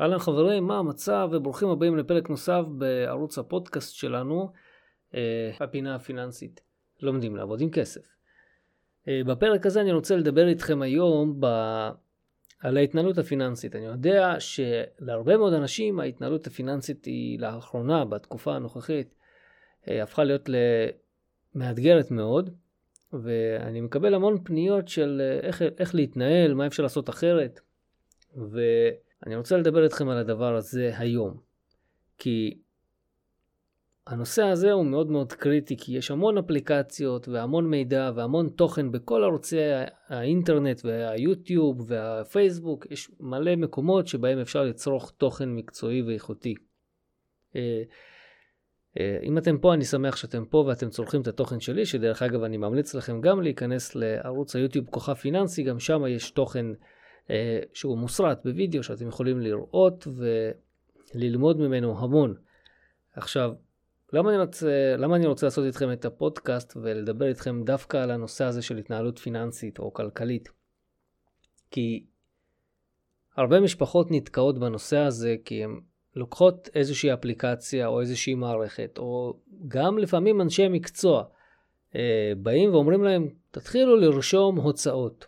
אהלן 0.00 0.18
חברים, 0.18 0.66
מה 0.66 0.78
המצב 0.78 1.28
וברוכים 1.32 1.68
הבאים 1.68 1.96
לפרק 1.96 2.30
נוסף 2.30 2.62
בערוץ 2.78 3.38
הפודקאסט 3.38 3.94
שלנו, 3.94 4.52
אה, 5.14 5.50
הפינה 5.60 5.94
הפיננסית. 5.94 6.60
לומדים 7.00 7.36
לעבוד 7.36 7.60
עם 7.60 7.70
כסף. 7.70 8.00
אה, 9.08 9.20
בפרק 9.26 9.66
הזה 9.66 9.80
אני 9.80 9.92
רוצה 9.92 10.16
לדבר 10.16 10.48
איתכם 10.48 10.82
היום 10.82 11.40
ב... 11.40 11.46
על 12.60 12.76
ההתנהלות 12.76 13.18
הפיננסית. 13.18 13.76
אני 13.76 13.86
יודע 13.86 14.34
שלהרבה 14.38 15.36
מאוד 15.36 15.52
אנשים 15.52 16.00
ההתנהלות 16.00 16.46
הפיננסית 16.46 17.04
היא 17.04 17.40
לאחרונה, 17.40 18.04
בתקופה 18.04 18.54
הנוכחית, 18.54 19.14
אה, 19.88 20.02
הפכה 20.02 20.24
להיות 20.24 20.48
מאתגרת 21.54 22.10
מאוד, 22.10 22.50
ואני 23.12 23.80
מקבל 23.80 24.14
המון 24.14 24.44
פניות 24.44 24.88
של 24.88 25.38
איך, 25.42 25.62
איך 25.62 25.94
להתנהל, 25.94 26.54
מה 26.54 26.66
אפשר 26.66 26.82
לעשות 26.82 27.10
אחרת, 27.10 27.60
ואני 29.22 29.36
רוצה 29.36 29.56
לדבר 29.56 29.84
איתכם 29.84 30.08
על 30.08 30.18
הדבר 30.18 30.56
הזה 30.56 30.90
היום. 30.96 31.40
כי 32.18 32.58
הנושא 34.08 34.42
הזה 34.42 34.72
הוא 34.72 34.84
מאוד 34.84 35.10
מאוד 35.10 35.32
קריטי, 35.32 35.76
כי 35.76 35.96
יש 35.96 36.10
המון 36.10 36.38
אפליקציות 36.38 37.28
והמון 37.28 37.70
מידע 37.70 38.10
והמון 38.14 38.48
תוכן 38.48 38.92
בכל 38.92 39.24
ערוצי 39.24 39.56
האינטרנט 40.08 40.80
והיוטיוב 40.84 41.90
והפייסבוק, 41.90 42.86
יש 42.90 43.10
מלא 43.20 43.56
מקומות 43.56 44.06
שבהם 44.06 44.38
אפשר 44.38 44.62
לצרוך 44.62 45.12
תוכן 45.16 45.48
מקצועי 45.48 46.02
ואיכותי. 46.02 46.54
אה, 47.56 47.82
אה, 48.98 49.18
אם 49.22 49.38
אתם 49.38 49.58
פה, 49.58 49.74
אני 49.74 49.84
שמח 49.84 50.16
שאתם 50.16 50.44
פה 50.44 50.64
ואתם 50.68 50.88
צורכים 50.88 51.20
את 51.20 51.26
התוכן 51.26 51.60
שלי, 51.60 51.86
שדרך 51.86 52.22
אגב 52.22 52.42
אני 52.42 52.56
ממליץ 52.56 52.94
לכם 52.94 53.20
גם 53.20 53.42
להיכנס 53.42 53.94
לערוץ 53.94 54.56
היוטיוב 54.56 54.86
כוכב 54.90 55.14
פיננסי, 55.14 55.62
גם 55.62 55.78
שם 55.78 56.06
יש 56.06 56.30
תוכן 56.30 56.66
שהוא 57.72 57.98
מוסרט 57.98 58.44
בווידאו 58.44 58.82
שאתם 58.82 59.08
יכולים 59.08 59.40
לראות 59.40 60.06
וללמוד 61.14 61.58
ממנו 61.58 61.98
המון. 61.98 62.34
עכשיו, 63.12 63.52
למה 64.12 64.30
אני, 64.30 64.38
רוצה, 64.38 64.94
למה 64.98 65.16
אני 65.16 65.26
רוצה 65.26 65.46
לעשות 65.46 65.64
איתכם 65.64 65.92
את 65.92 66.04
הפודקאסט 66.04 66.76
ולדבר 66.76 67.26
איתכם 67.26 67.62
דווקא 67.64 67.96
על 67.96 68.10
הנושא 68.10 68.44
הזה 68.44 68.62
של 68.62 68.76
התנהלות 68.76 69.18
פיננסית 69.18 69.78
או 69.78 69.92
כלכלית? 69.92 70.48
כי 71.70 72.06
הרבה 73.36 73.60
משפחות 73.60 74.06
נתקעות 74.10 74.58
בנושא 74.58 74.98
הזה 74.98 75.36
כי 75.44 75.64
הן 75.64 75.80
לוקחות 76.16 76.68
איזושהי 76.74 77.12
אפליקציה 77.12 77.86
או 77.86 78.00
איזושהי 78.00 78.34
מערכת, 78.34 78.98
או 78.98 79.38
גם 79.68 79.98
לפעמים 79.98 80.40
אנשי 80.40 80.68
מקצוע 80.68 81.24
אה, 81.96 82.32
באים 82.36 82.72
ואומרים 82.72 83.04
להם, 83.04 83.28
תתחילו 83.50 83.96
לרשום 83.96 84.56
הוצאות. 84.56 85.26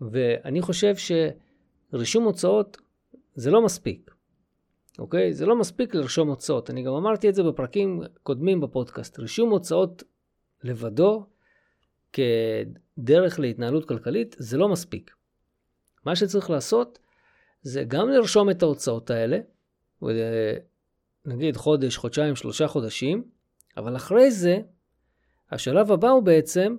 ואני 0.00 0.62
חושב 0.62 0.94
שרישום 0.96 2.24
הוצאות 2.24 2.76
זה 3.34 3.50
לא 3.50 3.64
מספיק. 3.64 4.10
אוקיי? 4.98 5.32
זה 5.32 5.46
לא 5.46 5.56
מספיק 5.56 5.94
לרשום 5.94 6.28
הוצאות. 6.28 6.70
אני 6.70 6.82
גם 6.82 6.92
אמרתי 6.92 7.28
את 7.28 7.34
זה 7.34 7.42
בפרקים 7.42 8.02
קודמים 8.22 8.60
בפודקאסט. 8.60 9.18
רישום 9.18 9.50
הוצאות 9.50 10.02
לבדו 10.62 11.26
כדרך 12.12 13.38
להתנהלות 13.40 13.88
כלכלית 13.88 14.36
זה 14.38 14.56
לא 14.56 14.68
מספיק. 14.68 15.14
מה 16.04 16.16
שצריך 16.16 16.50
לעשות 16.50 16.98
זה 17.62 17.84
גם 17.88 18.08
לרשום 18.08 18.50
את 18.50 18.62
ההוצאות 18.62 19.10
האלה, 19.10 19.38
נגיד 21.24 21.56
חודש, 21.56 21.96
חודשיים, 21.96 22.36
שלושה 22.36 22.68
חודשים, 22.68 23.24
אבל 23.76 23.96
אחרי 23.96 24.30
זה, 24.30 24.58
השלב 25.50 25.92
הבא 25.92 26.08
הוא 26.08 26.22
בעצם 26.22 26.76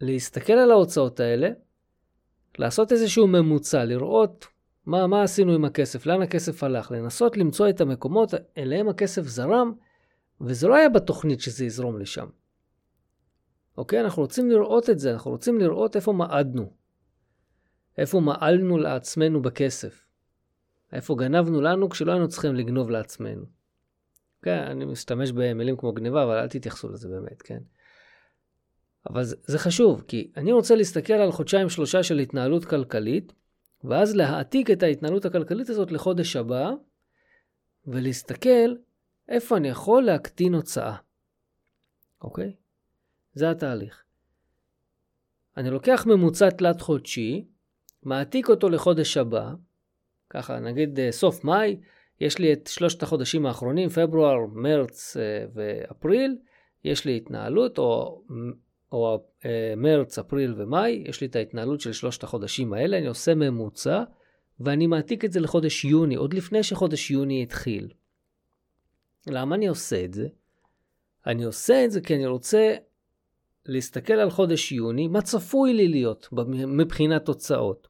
להסתכל 0.00 0.52
על 0.52 0.70
ההוצאות 0.70 1.20
האלה, 1.20 1.48
לעשות 2.58 2.92
איזשהו 2.92 3.26
ממוצע, 3.26 3.84
לראות 3.84 4.46
מה, 4.86 5.06
מה 5.06 5.22
עשינו 5.22 5.52
עם 5.52 5.64
הכסף, 5.64 6.06
לאן 6.06 6.22
הכסף 6.22 6.62
הלך, 6.62 6.90
לנסות 6.90 7.36
למצוא 7.36 7.68
את 7.68 7.80
המקומות 7.80 8.34
אליהם 8.58 8.88
הכסף 8.88 9.22
זרם, 9.22 9.72
וזה 10.40 10.68
לא 10.68 10.74
היה 10.74 10.88
בתוכנית 10.88 11.40
שזה 11.40 11.64
יזרום 11.64 11.98
לשם. 11.98 12.26
אוקיי? 13.76 14.00
אנחנו 14.00 14.22
רוצים 14.22 14.50
לראות 14.50 14.90
את 14.90 14.98
זה, 14.98 15.12
אנחנו 15.12 15.30
רוצים 15.30 15.58
לראות 15.58 15.96
איפה 15.96 16.12
מעדנו. 16.12 16.72
איפה 17.98 18.20
מעלנו 18.20 18.78
לעצמנו 18.78 19.42
בכסף. 19.42 20.06
איפה 20.92 21.14
גנבנו 21.14 21.60
לנו 21.60 21.88
כשלא 21.88 22.12
היינו 22.12 22.28
צריכים 22.28 22.54
לגנוב 22.54 22.90
לעצמנו. 22.90 23.44
כן, 24.42 24.58
אני 24.58 24.84
משתמש 24.84 25.32
במילים 25.32 25.76
כמו 25.76 25.92
גניבה, 25.92 26.24
אבל 26.24 26.38
אל 26.38 26.48
תתייחסו 26.48 26.88
לזה 26.88 27.08
באמת, 27.08 27.42
כן? 27.42 27.58
אבל 29.10 29.24
זה, 29.24 29.36
זה 29.46 29.58
חשוב, 29.58 30.04
כי 30.08 30.30
אני 30.36 30.52
רוצה 30.52 30.74
להסתכל 30.74 31.12
על 31.12 31.32
חודשיים 31.32 31.68
שלושה 31.68 32.02
של 32.02 32.18
התנהלות 32.18 32.64
כלכלית, 32.64 33.32
ואז 33.84 34.16
להעתיק 34.16 34.70
את 34.70 34.82
ההתנהלות 34.82 35.24
הכלכלית 35.24 35.70
הזאת 35.70 35.92
לחודש 35.92 36.36
הבא, 36.36 36.70
ולהסתכל 37.86 38.74
איפה 39.28 39.56
אני 39.56 39.68
יכול 39.68 40.02
להקטין 40.02 40.54
הוצאה. 40.54 40.96
אוקיי? 42.22 42.52
זה 43.34 43.50
התהליך. 43.50 44.04
אני 45.56 45.70
לוקח 45.70 46.06
ממוצע 46.06 46.50
תלת 46.50 46.80
חודשי, 46.80 47.44
מעתיק 48.02 48.48
אותו 48.48 48.68
לחודש 48.68 49.16
הבא, 49.16 49.50
ככה 50.30 50.60
נגיד 50.60 51.00
אה, 51.00 51.12
סוף 51.12 51.44
מאי, 51.44 51.76
יש 52.20 52.38
לי 52.38 52.52
את 52.52 52.66
שלושת 52.66 53.02
החודשים 53.02 53.46
האחרונים, 53.46 53.88
פברואר, 53.88 54.36
מרץ 54.52 55.16
אה, 55.16 55.44
ואפריל, 55.54 56.38
יש 56.84 57.04
לי 57.04 57.16
התנהלות, 57.16 57.78
או, 57.78 58.22
או 58.92 59.24
אה, 59.44 59.74
מרץ, 59.76 60.18
אפריל 60.18 60.54
ומאי, 60.56 61.04
יש 61.06 61.20
לי 61.20 61.26
את 61.26 61.36
ההתנהלות 61.36 61.80
של 61.80 61.92
שלושת 61.92 62.22
החודשים 62.22 62.72
האלה, 62.72 62.98
אני 62.98 63.06
עושה 63.06 63.34
ממוצע, 63.34 64.02
ואני 64.60 64.86
מעתיק 64.86 65.24
את 65.24 65.32
זה 65.32 65.40
לחודש 65.40 65.84
יוני, 65.84 66.14
עוד 66.14 66.34
לפני 66.34 66.62
שחודש 66.62 67.10
יוני 67.10 67.42
התחיל. 67.42 67.88
למה 69.26 69.54
אני 69.54 69.68
עושה 69.68 70.04
את 70.04 70.14
זה? 70.14 70.28
אני 71.26 71.44
עושה 71.44 71.84
את 71.84 71.90
זה 71.90 72.00
כי 72.00 72.14
אני 72.14 72.26
רוצה 72.26 72.76
להסתכל 73.66 74.12
על 74.12 74.30
חודש 74.30 74.72
יוני, 74.72 75.08
מה 75.08 75.22
צפוי 75.22 75.74
לי 75.74 75.88
להיות 75.88 76.28
מבחינת 76.66 77.24
תוצאות. 77.24 77.88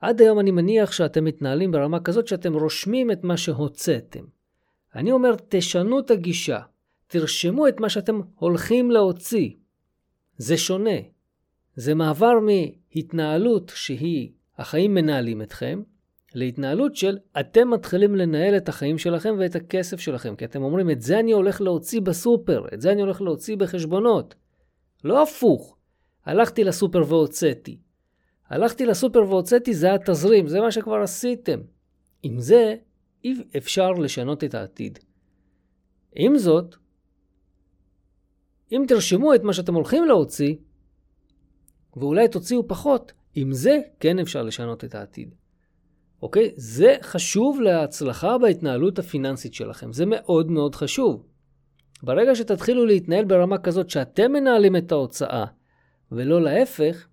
עד 0.00 0.20
היום 0.20 0.40
אני 0.40 0.50
מניח 0.50 0.92
שאתם 0.92 1.24
מתנהלים 1.24 1.72
ברמה 1.72 2.00
כזאת 2.00 2.28
שאתם 2.28 2.54
רושמים 2.54 3.10
את 3.10 3.24
מה 3.24 3.36
שהוצאתם. 3.36 4.24
אני 4.94 5.12
אומר, 5.12 5.34
תשנו 5.48 6.00
את 6.00 6.10
הגישה, 6.10 6.60
תרשמו 7.06 7.68
את 7.68 7.80
מה 7.80 7.88
שאתם 7.88 8.20
הולכים 8.34 8.90
להוציא. 8.90 9.50
זה 10.38 10.56
שונה. 10.56 10.98
זה 11.76 11.94
מעבר 11.94 12.32
מהתנהלות 12.40 13.72
שהיא, 13.74 14.30
החיים 14.58 14.94
מנהלים 14.94 15.42
אתכם, 15.42 15.82
להתנהלות 16.34 16.96
של 16.96 17.18
אתם 17.40 17.70
מתחילים 17.70 18.16
לנהל 18.16 18.56
את 18.56 18.68
החיים 18.68 18.98
שלכם 18.98 19.34
ואת 19.38 19.56
הכסף 19.56 20.00
שלכם. 20.00 20.36
כי 20.36 20.44
אתם 20.44 20.62
אומרים, 20.62 20.90
את 20.90 21.00
זה 21.00 21.20
אני 21.20 21.32
הולך 21.32 21.60
להוציא 21.60 22.00
בסופר, 22.00 22.66
את 22.74 22.80
זה 22.80 22.92
אני 22.92 23.02
הולך 23.02 23.22
להוציא 23.22 23.56
בחשבונות. 23.56 24.34
לא 25.04 25.22
הפוך. 25.22 25.76
הלכתי 26.24 26.64
לסופר 26.64 27.02
והוצאתי. 27.08 27.78
הלכתי 28.48 28.86
לסופר 28.86 29.18
והוצאתי, 29.28 29.74
זה 29.74 29.94
התזרים, 29.94 30.46
זה 30.46 30.60
מה 30.60 30.72
שכבר 30.72 31.02
עשיתם. 31.02 31.60
עם 32.22 32.40
זה 32.40 32.74
אי 33.24 33.34
אפשר 33.56 33.90
לשנות 33.90 34.44
את 34.44 34.54
העתיד. 34.54 34.98
עם 36.16 36.38
זאת, 36.38 36.76
אם 38.76 38.84
תרשמו 38.88 39.34
את 39.34 39.42
מה 39.42 39.52
שאתם 39.52 39.74
הולכים 39.74 40.04
להוציא, 40.04 40.54
ואולי 41.96 42.28
תוציאו 42.28 42.68
פחות, 42.68 43.12
עם 43.34 43.52
זה 43.52 43.80
כן 44.00 44.18
אפשר 44.18 44.42
לשנות 44.42 44.84
את 44.84 44.94
העתיד. 44.94 45.34
אוקיי? 46.22 46.52
זה 46.56 46.96
חשוב 47.02 47.60
להצלחה 47.60 48.38
בהתנהלות 48.38 48.98
הפיננסית 48.98 49.54
שלכם. 49.54 49.92
זה 49.92 50.04
מאוד 50.06 50.50
מאוד 50.50 50.74
חשוב. 50.74 51.26
ברגע 52.02 52.34
שתתחילו 52.34 52.86
להתנהל 52.86 53.24
ברמה 53.24 53.58
כזאת 53.58 53.90
שאתם 53.90 54.32
מנהלים 54.32 54.76
את 54.76 54.92
ההוצאה, 54.92 55.44
ולא 56.12 56.42
להפך, 56.42 57.06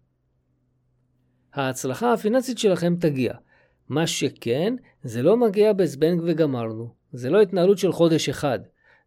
ההצלחה 1.53 2.13
הפיננסית 2.13 2.57
שלכם 2.57 2.95
תגיע. 2.95 3.33
מה 3.89 4.07
שכן, 4.07 4.75
זה 5.03 5.21
לא 5.21 5.37
מגיע 5.37 5.73
בזבנג 5.73 6.21
וגמרנו. 6.25 6.93
זה 7.13 7.29
לא 7.29 7.41
התנהלות 7.41 7.77
של 7.77 7.91
חודש 7.91 8.29
אחד. 8.29 8.59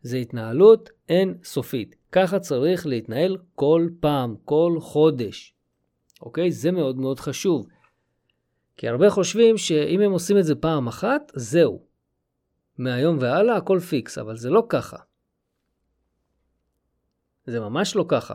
זה 0.04 0.16
התנהלות 0.16 0.90
אין 1.08 1.38
סופית. 1.44 1.96
ככה 2.12 2.38
צריך 2.38 2.86
להתנהל 2.86 3.36
כל 3.54 3.88
פעם, 4.00 4.36
כל 4.44 4.76
חודש. 4.80 5.54
אוקיי? 6.22 6.52
זה 6.52 6.72
מאוד 6.72 6.96
מאוד 6.96 7.20
חשוב. 7.20 7.66
כי 8.76 8.88
הרבה 8.88 9.10
חושבים 9.10 9.56
שאם 9.58 10.00
הם 10.00 10.12
עושים 10.12 10.38
את 10.38 10.44
זה 10.44 10.54
פעם 10.54 10.88
אחת, 10.88 11.32
זהו. 11.34 11.82
מהיום 12.78 13.18
והלאה 13.20 13.56
הכל 13.56 13.80
פיקס, 13.80 14.18
אבל 14.18 14.36
זה 14.36 14.50
לא 14.50 14.66
ככה. 14.68 14.96
זה 17.46 17.60
ממש 17.60 17.96
לא 17.96 18.04
ככה. 18.08 18.34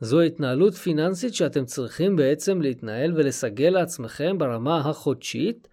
זו 0.00 0.20
התנהלות 0.20 0.74
פיננסית 0.74 1.34
שאתם 1.34 1.64
צריכים 1.64 2.16
בעצם 2.16 2.60
להתנהל 2.60 3.12
ולסגל 3.16 3.70
לעצמכם 3.70 4.38
ברמה 4.38 4.80
החודשית, 4.80 5.68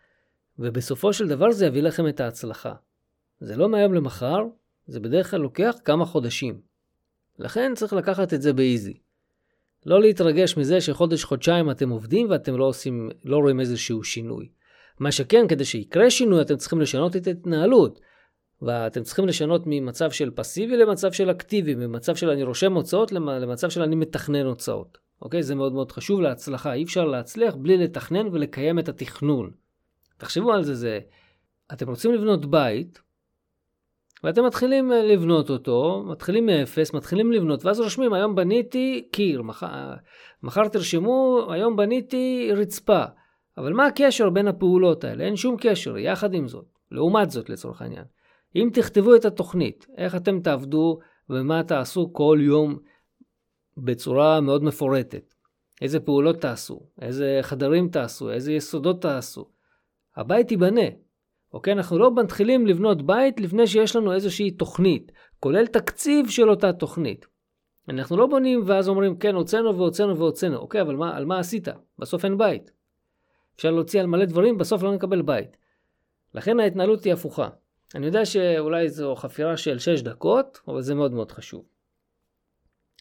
ובסופו 0.60 1.14
של 1.14 1.28
דבר 1.28 1.52
זה 1.52 1.66
יביא 1.66 1.82
לכם 1.82 2.08
את 2.08 2.20
ההצלחה. 2.20 2.74
זה 3.40 3.56
לא 3.58 3.70
מהיום 3.70 3.94
למחר, 3.94 4.40
זה 4.88 5.00
בדרך 5.00 5.32
כלל 5.32 5.40
לוקח 5.40 5.76
כמה 5.86 6.06
חודשים. 6.06 6.62
לכן 7.40 7.72
צריך 7.76 7.94
לקחת 7.94 8.34
את 8.34 8.42
זה 8.42 8.54
באיזי. 8.54 8.94
לא 9.86 10.02
להתרגש 10.02 10.58
מזה 10.58 10.82
שחודש-חודשיים 10.82 11.72
אתם 11.72 11.90
עובדים 11.90 12.30
ואתם 12.30 12.58
לא, 12.58 12.66
עושים, 12.66 13.10
לא 13.24 13.38
רואים 13.38 13.60
איזשהו 13.60 14.04
שינוי. 14.04 14.50
מה 15.00 15.12
שכן, 15.12 15.48
כדי 15.48 15.66
שיקרה 15.66 16.10
שינוי, 16.10 16.42
אתם 16.42 16.56
צריכים 16.56 16.82
לשנות 16.82 17.16
את 17.16 17.28
ההתנהלות. 17.28 18.00
ואתם 18.62 19.04
צריכים 19.04 19.28
לשנות 19.28 19.62
ממצב 19.66 20.12
של 20.12 20.32
פסיבי 20.32 20.78
למצב 20.78 21.12
של 21.12 21.32
אקטיבי, 21.32 21.76
ממצב 21.76 22.16
של 22.16 22.30
אני 22.30 22.44
רושם 22.44 22.74
הוצאות 22.74 23.12
למצב 23.12 23.70
של 23.70 23.82
אני 23.82 23.96
מתכנן 23.96 24.46
הוצאות. 24.46 24.98
אוקיי? 25.22 25.44
זה 25.44 25.56
מאוד 25.56 25.74
מאוד 25.74 25.92
חשוב 25.92 26.22
להצלחה. 26.22 26.74
אי 26.74 26.84
אפשר 26.84 27.06
להצליח 27.06 27.56
בלי 27.56 27.78
לתכנן 27.78 28.28
ולקיים 28.28 28.80
את 28.80 28.90
התכנון. 28.90 29.52
תחשבו 30.18 30.54
על 30.54 30.64
זה, 30.64 30.76
זה, 30.76 31.00
אתם 31.74 31.90
רוצים 31.90 32.14
לבנות 32.14 32.46
בית, 32.46 33.02
ואתם 34.26 34.46
מתחילים 34.46 34.92
אה, 34.92 35.04
לבנות 35.04 35.50
אותו, 35.50 36.04
מתחילים 36.08 36.46
מאפס, 36.46 36.94
מתחילים 36.94 37.32
לבנות, 37.32 37.66
ואז 37.66 37.80
רושמים, 37.80 38.14
היום 38.14 38.36
בניתי 38.36 39.08
קיר, 39.12 39.42
מחר, 39.42 39.94
מחר 40.44 40.68
תרשמו, 40.68 41.48
היום 41.50 41.76
בניתי 41.76 42.50
רצפה. 42.56 43.04
אבל 43.58 43.74
מה 43.74 43.86
הקשר 43.86 44.30
בין 44.30 44.48
הפעולות 44.48 45.04
האלה? 45.04 45.24
אין 45.24 45.36
שום 45.36 45.56
קשר, 45.60 45.98
יחד 45.98 46.34
עם 46.34 46.48
זאת. 46.48 46.66
לעומת 46.92 47.32
זאת, 47.32 47.50
לצורך 47.50 47.82
העניין. 47.82 48.04
אם 48.56 48.70
תכתבו 48.74 49.16
את 49.16 49.26
התוכנית, 49.26 49.88
איך 49.98 50.16
אתם 50.16 50.40
תעבדו 50.40 51.00
ומה 51.30 51.64
תעשו 51.64 52.14
כל 52.14 52.38
יום 52.42 52.78
בצורה 53.78 54.42
מאוד 54.42 54.64
מפורטת. 54.64 55.34
איזה 55.82 56.00
פעולות 56.00 56.42
תעשו, 56.42 56.80
איזה 57.02 57.40
חדרים 57.42 57.90
תעשו, 57.90 58.32
איזה 58.32 58.54
יסודות 58.54 59.02
תעשו. 59.02 59.50
הבית 60.16 60.52
ייבנה. 60.52 61.05
אוקיי? 61.56 61.74
אנחנו 61.74 62.00
לא 62.00 62.16
מתחילים 62.16 62.68
לבנות 62.68 63.02
בית 63.06 63.40
לפני 63.40 63.68
שיש 63.68 63.96
לנו 63.96 64.14
איזושהי 64.14 64.52
תוכנית, 64.52 65.12
כולל 65.40 65.68
תקציב 65.68 66.30
של 66.30 66.50
אותה 66.50 66.74
תוכנית. 66.74 67.26
אנחנו 67.90 68.18
לא 68.18 68.28
בונים 68.28 68.62
ואז 68.66 68.90
אומרים, 68.90 69.18
כן, 69.18 69.36
הוצאנו 69.36 69.78
והוצאנו 69.78 70.18
והוצאנו. 70.18 70.58
אוקיי, 70.58 70.82
אבל 70.82 70.96
מה, 70.96 71.18
על 71.18 71.26
מה 71.26 71.40
עשית? 71.40 71.68
בסוף 72.00 72.26
אין 72.26 72.38
בית. 72.38 72.72
אפשר 73.56 73.72
להוציא 73.72 74.00
על 74.00 74.06
מלא 74.06 74.26
דברים, 74.26 74.58
בסוף 74.58 74.84
לא 74.84 74.96
נקבל 74.96 75.22
בית. 75.22 75.58
לכן 76.34 76.60
ההתנהלות 76.60 77.04
היא 77.04 77.14
הפוכה. 77.14 77.50
אני 77.96 78.06
יודע 78.06 78.26
שאולי 78.26 78.90
זו 78.90 79.16
חפירה 79.16 79.58
של 79.58 79.80
6 79.80 80.02
דקות, 80.02 80.60
אבל 80.68 80.82
זה 80.82 80.96
מאוד 80.96 81.12
מאוד 81.12 81.32
חשוב. 81.32 81.66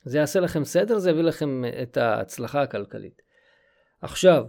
זה 0.05 0.19
יעשה 0.19 0.41
לכם 0.41 0.65
סדר, 0.65 0.99
זה 0.99 1.11
יביא 1.11 1.23
לכם 1.23 1.63
את 1.83 1.97
ההצלחה 1.97 2.63
הכלכלית. 2.63 3.23
עכשיו, 4.01 4.45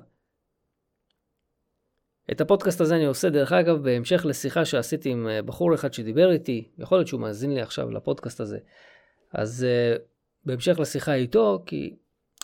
את 2.31 2.41
הפודקאסט 2.41 2.81
הזה 2.81 2.95
אני 2.95 3.05
עושה 3.05 3.29
דרך 3.29 3.51
אגב 3.51 3.83
בהמשך 3.83 4.25
לשיחה 4.25 4.65
שעשיתי 4.65 5.09
עם 5.09 5.27
אה, 5.27 5.41
בחור 5.41 5.73
אחד 5.75 5.93
שדיבר 5.93 6.31
איתי, 6.31 6.67
יכול 6.77 6.97
להיות 6.97 7.07
שהוא 7.07 7.21
מאזין 7.21 7.53
לי 7.53 7.61
עכשיו 7.61 7.91
לפודקאסט 7.91 8.39
הזה. 8.39 8.57
אז 9.33 9.65
uh, 9.65 10.01
בהמשך 10.45 10.79
לשיחה 10.79 11.13
איתו, 11.13 11.63
כי 11.65 11.95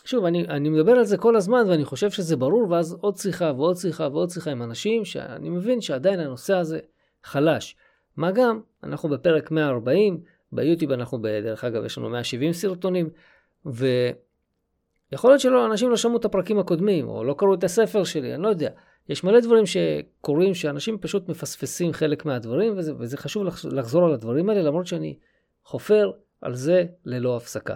שוב, 0.04 0.24
אני, 0.24 0.48
אני 0.48 0.68
מדבר 0.68 0.92
על 0.92 1.04
זה 1.04 1.16
כל 1.16 1.36
הזמן 1.36 1.64
ואני 1.68 1.84
חושב 1.84 2.10
שזה 2.10 2.36
ברור, 2.36 2.70
ואז 2.70 2.96
עוד 3.00 3.16
שיחה 3.16 3.52
ועוד 3.56 3.76
שיחה 3.76 4.08
ועוד 4.12 4.30
שיחה 4.30 4.50
עם 4.50 4.62
אנשים 4.62 5.04
שאני 5.04 5.48
מבין 5.48 5.80
שעדיין 5.80 6.20
הנושא 6.20 6.54
הזה 6.54 6.78
חלש. 7.24 7.76
מה 8.16 8.30
גם, 8.30 8.60
אנחנו 8.84 9.08
בפרק 9.08 9.50
140, 9.50 10.20
ביוטיוב 10.52 10.92
אנחנו, 10.92 11.18
דרך 11.18 11.64
אגב, 11.64 11.84
יש 11.84 11.98
לנו 11.98 12.10
170 12.10 12.52
סרטונים, 12.52 13.10
ויכול 13.66 15.30
להיות 15.30 15.40
שאנשים 15.40 15.90
לא 15.90 15.96
שמעו 15.96 16.16
את 16.16 16.24
הפרקים 16.24 16.58
הקודמים, 16.58 17.08
או 17.08 17.24
לא 17.24 17.34
קראו 17.38 17.54
את 17.54 17.64
הספר 17.64 18.04
שלי, 18.04 18.34
אני 18.34 18.42
לא 18.42 18.48
יודע. 18.48 18.70
יש 19.08 19.24
מלא 19.24 19.40
דברים 19.40 19.64
שקורים, 19.66 20.54
שאנשים 20.54 20.98
פשוט 20.98 21.28
מפספסים 21.28 21.92
חלק 21.92 22.24
מהדברים, 22.24 22.78
וזה, 22.78 22.92
וזה 22.98 23.16
חשוב 23.16 23.44
לחזור 23.72 24.04
על 24.04 24.12
הדברים 24.14 24.50
האלה, 24.50 24.62
למרות 24.62 24.86
שאני 24.86 25.18
חופר 25.64 26.10
על 26.40 26.54
זה 26.54 26.84
ללא 27.04 27.36
הפסקה. 27.36 27.74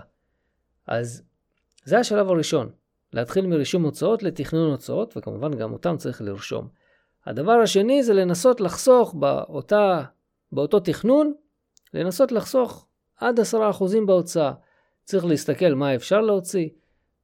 אז 0.87 1.23
זה 1.85 1.99
השלב 1.99 2.31
הראשון, 2.31 2.71
להתחיל 3.13 3.47
מרישום 3.47 3.83
הוצאות 3.83 4.23
לתכנון 4.23 4.71
הוצאות, 4.71 5.17
וכמובן 5.17 5.55
גם 5.55 5.73
אותם 5.73 5.97
צריך 5.97 6.23
לרשום. 6.23 6.69
הדבר 7.27 7.53
השני 7.53 8.03
זה 8.03 8.15
לנסות 8.15 8.61
לחסוך 8.61 9.15
באותה, 9.15 10.03
באותו 10.53 10.81
תכנון, 10.81 11.33
לנסות 11.95 12.33
לחסוך 12.33 12.87
עד 13.17 13.41
10% 13.41 13.53
בהוצאה. 14.07 14.53
צריך 15.05 15.25
להסתכל 15.25 15.75
מה 15.75 15.95
אפשר 15.95 16.21
להוציא, 16.21 16.69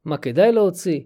מה 0.05 0.16
כדאי 0.16 0.52
להוציא, 0.52 1.00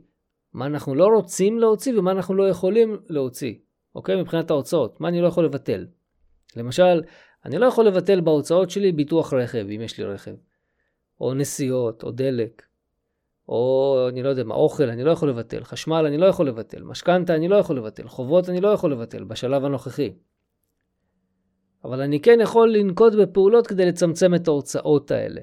מה 0.57 0.67
אנחנו 0.67 0.95
לא 0.95 1.07
רוצים 1.07 1.59
להוציא 1.59 1.99
ומה 1.99 2.11
אנחנו 2.11 2.35
לא 2.35 2.49
יכולים 2.49 2.97
להוציא, 3.09 3.55
אוקיי? 3.95 4.21
מבחינת 4.21 4.51
ההוצאות, 4.51 5.01
מה 5.01 5.09
אני 5.09 5.21
לא 5.21 5.27
יכול 5.27 5.45
לבטל. 5.45 5.87
למשל, 6.57 7.03
אני 7.45 7.59
לא 7.59 7.67
יכול 7.67 7.87
לבטל 7.87 8.21
בהוצאות 8.21 8.71
שלי 8.71 8.93
ביטוח 8.93 9.33
רכב, 9.33 9.67
אם 9.77 9.81
יש 9.81 9.99
לי 9.99 10.05
רכב, 10.05 10.35
או 11.21 11.35
נסיעות, 11.35 12.03
או 12.03 12.11
דלק, 12.11 12.63
או 13.49 13.97
אני 14.09 14.23
לא 14.23 14.29
יודע 14.29 14.45
מה, 14.45 14.55
אוכל 14.55 14.91
אני 14.91 15.05
לא 15.05 15.11
יכול 15.11 15.31
לבטל, 15.31 15.65
חשמל 15.65 16.07
אני 16.07 16.19
לא 16.19 16.27
יכול 16.27 16.49
לבטל, 16.49 16.83
משכנתה 16.83 17.35
אני 17.35 17.49
לא 17.49 17.57
יכול 17.57 17.77
לבטל, 17.77 18.09
חובות 18.09 18.49
אני 18.49 18.61
לא 18.61 18.69
יכול 18.69 18.93
לבטל 18.93 19.25
בשלב 19.25 19.65
הנוכחי. 19.65 20.13
אבל 21.85 22.01
אני 22.01 22.21
כן 22.21 22.39
יכול 22.43 22.73
לנקוט 22.73 23.13
בפעולות 23.15 23.67
כדי 23.67 23.87
לצמצם 23.87 24.35
את 24.35 24.49
ההוצאות 24.49 25.11
האלה. 25.11 25.41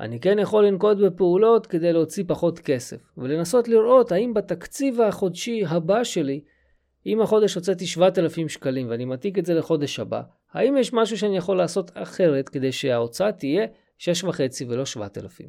אני 0.00 0.20
כן 0.20 0.38
יכול 0.38 0.66
לנקוט 0.66 0.98
בפעולות 0.98 1.66
כדי 1.66 1.92
להוציא 1.92 2.24
פחות 2.26 2.58
כסף, 2.58 3.12
ולנסות 3.16 3.68
לראות 3.68 4.12
האם 4.12 4.34
בתקציב 4.34 5.00
החודשי 5.00 5.62
הבא 5.66 6.04
שלי, 6.04 6.40
אם 7.06 7.20
החודש 7.20 7.54
הוצאתי 7.54 7.86
7,000 7.86 8.48
שקלים 8.48 8.90
ואני 8.90 9.04
מעתיק 9.04 9.38
את 9.38 9.46
זה 9.46 9.54
לחודש 9.54 10.00
הבא, 10.00 10.22
האם 10.52 10.76
יש 10.76 10.92
משהו 10.92 11.18
שאני 11.18 11.36
יכול 11.36 11.56
לעשות 11.56 11.90
אחרת 11.94 12.48
כדי 12.48 12.72
שההוצאה 12.72 13.32
תהיה 13.32 13.66
6.5 13.98 14.04
ולא 14.68 14.86
7,000. 14.86 15.48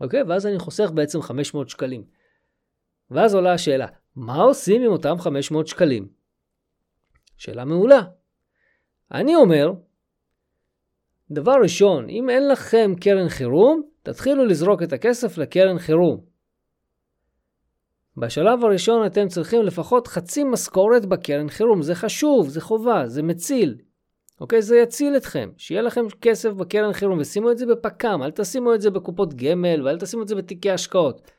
אוקיי? 0.00 0.22
ואז 0.22 0.46
אני 0.46 0.58
חוסך 0.58 0.90
בעצם 0.94 1.22
500 1.22 1.68
שקלים. 1.68 2.04
ואז 3.10 3.34
עולה 3.34 3.52
השאלה, 3.52 3.86
מה 4.16 4.36
עושים 4.36 4.82
עם 4.82 4.92
אותם 4.92 5.16
500 5.18 5.66
שקלים? 5.66 6.08
שאלה 7.36 7.64
מעולה. 7.64 8.02
אני 9.12 9.34
אומר, 9.34 9.72
דבר 11.32 11.54
ראשון, 11.62 12.10
אם 12.10 12.30
אין 12.30 12.48
לכם 12.48 12.92
קרן 13.00 13.28
חירום, 13.28 13.82
תתחילו 14.02 14.44
לזרוק 14.44 14.82
את 14.82 14.92
הכסף 14.92 15.38
לקרן 15.38 15.78
חירום. 15.78 16.20
בשלב 18.16 18.64
הראשון 18.64 19.06
אתם 19.06 19.28
צריכים 19.28 19.62
לפחות 19.62 20.06
חצי 20.06 20.44
משכורת 20.44 21.06
בקרן 21.06 21.48
חירום, 21.48 21.82
זה 21.82 21.94
חשוב, 21.94 22.48
זה 22.48 22.60
חובה, 22.60 23.02
זה 23.06 23.22
מציל. 23.22 23.74
אוקיי? 24.40 24.62
זה 24.62 24.76
יציל 24.76 25.16
אתכם, 25.16 25.50
שיהיה 25.56 25.82
לכם 25.82 26.04
כסף 26.20 26.50
בקרן 26.50 26.92
חירום 26.92 27.18
ושימו 27.18 27.50
את 27.50 27.58
זה 27.58 27.66
בפק"ם, 27.66 28.22
אל 28.22 28.30
תשימו 28.30 28.74
את 28.74 28.80
זה 28.80 28.90
בקופות 28.90 29.34
גמל 29.34 29.82
ואל 29.86 29.98
תשימו 29.98 30.22
את 30.22 30.28
זה 30.28 30.34
בתיקי 30.34 30.70
השקעות. 30.70 31.30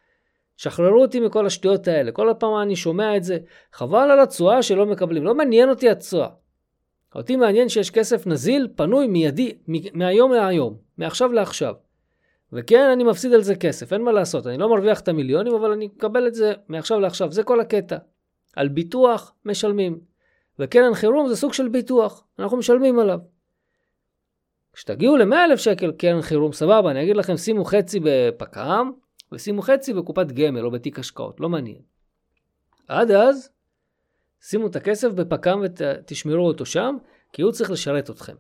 שחררו 0.57 1.01
אותי 1.01 1.19
מכל 1.19 1.45
השטויות 1.45 1.87
האלה, 1.87 2.11
כל 2.11 2.29
הפעם 2.29 2.61
אני 2.61 2.75
שומע 2.75 3.17
את 3.17 3.23
זה, 3.23 3.37
חבל 3.73 4.11
על 4.11 4.19
התשואה 4.19 4.63
שלא 4.63 4.85
מקבלים, 4.85 5.23
לא 5.23 5.35
מעניין 5.35 5.69
אותי 5.69 5.89
התשואה. 5.89 6.27
אותי 7.15 7.35
מעניין 7.35 7.69
שיש 7.69 7.89
כסף 7.89 8.27
נזיל, 8.27 8.67
פנוי, 8.75 9.07
מיידי, 9.07 9.51
מהיום 9.93 10.33
להיום, 10.33 10.77
מעכשיו 10.97 11.31
לעכשיו. 11.33 11.73
וכן, 12.53 12.89
אני 12.93 13.03
מפסיד 13.03 13.33
על 13.33 13.41
זה 13.41 13.55
כסף, 13.55 13.93
אין 13.93 14.01
מה 14.01 14.11
לעשות, 14.11 14.47
אני 14.47 14.57
לא 14.57 14.69
מרוויח 14.69 14.99
את 14.99 15.07
המיליונים, 15.07 15.55
אבל 15.55 15.71
אני 15.71 15.85
מקבל 15.85 16.27
את 16.27 16.33
זה 16.33 16.53
מעכשיו 16.67 16.99
לעכשיו, 16.99 17.31
זה 17.31 17.43
כל 17.43 17.59
הקטע. 17.59 17.97
על 18.55 18.67
ביטוח 18.67 19.33
משלמים. 19.45 19.99
וקרן 20.59 20.93
חירום 20.93 21.27
זה 21.27 21.35
סוג 21.35 21.53
של 21.53 21.67
ביטוח, 21.67 22.23
אנחנו 22.39 22.57
משלמים 22.57 22.99
עליו. 22.99 23.19
כשתגיעו 24.73 25.17
ל-100,000 25.17 25.57
שקל 25.57 25.91
קרן 25.91 26.21
חירום, 26.21 26.53
סבבה, 26.53 26.91
אני 26.91 27.03
אגיד 27.03 27.15
לכם, 27.15 27.37
שימו 27.37 27.65
חצי 27.65 27.99
בפק"ם, 28.03 28.91
ושימו 29.31 29.61
חצי 29.61 29.93
בקופת 29.93 30.31
גמל 30.31 30.65
או 30.65 30.71
בתיק 30.71 30.99
השקעות, 30.99 31.39
לא 31.39 31.49
מעניין. 31.49 31.81
עד 32.87 33.11
אז, 33.11 33.49
שימו 34.49 34.67
את 34.67 34.75
הכסף 34.75 35.07
בפק"ם 35.11 35.61
ותשמרו 35.63 36.47
אותו 36.47 36.65
שם, 36.65 36.95
כי 37.33 37.41
הוא 37.41 37.51
צריך 37.51 37.71
לשרת 37.71 38.09
אתכם. 38.09 38.35